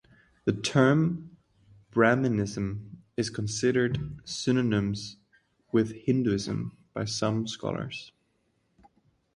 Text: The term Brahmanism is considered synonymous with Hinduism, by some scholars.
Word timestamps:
The 0.45 0.53
term 0.53 1.37
Brahmanism 1.91 3.03
is 3.17 3.29
considered 3.29 3.99
synonymous 4.27 5.17
with 5.71 5.91
Hinduism, 5.91 6.75
by 6.91 7.05
some 7.05 7.45
scholars. 7.45 8.11